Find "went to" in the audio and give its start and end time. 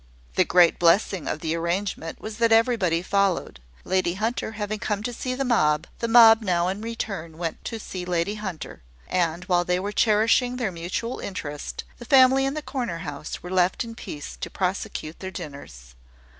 7.37-7.77